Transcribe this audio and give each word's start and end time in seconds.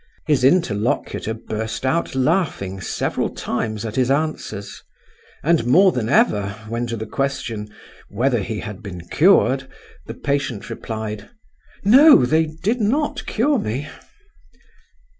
His 0.25 0.43
interlocutor 0.43 1.35
burst 1.35 1.85
out 1.85 2.15
laughing 2.15 2.81
several 2.81 3.29
times 3.29 3.85
at 3.85 3.97
his 3.97 4.09
answers; 4.09 4.81
and 5.43 5.63
more 5.67 5.91
than 5.91 6.09
ever, 6.09 6.55
when 6.67 6.87
to 6.87 6.97
the 6.97 7.05
question, 7.05 7.69
"whether 8.09 8.39
he 8.39 8.61
had 8.61 8.81
been 8.81 9.01
cured?" 9.09 9.67
the 10.07 10.15
patient 10.15 10.71
replied: 10.71 11.29
"No, 11.83 12.25
they 12.25 12.47
did 12.63 12.81
not 12.81 13.27
cure 13.27 13.59
me." 13.59 13.89